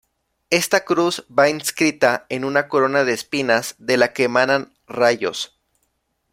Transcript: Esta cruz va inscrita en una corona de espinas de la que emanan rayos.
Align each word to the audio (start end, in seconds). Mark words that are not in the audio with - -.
Esta 0.49 0.83
cruz 0.83 1.21
va 1.29 1.47
inscrita 1.49 2.25
en 2.29 2.43
una 2.43 2.67
corona 2.69 3.03
de 3.03 3.13
espinas 3.13 3.75
de 3.77 3.97
la 3.97 4.13
que 4.13 4.23
emanan 4.23 4.73
rayos. 4.87 5.59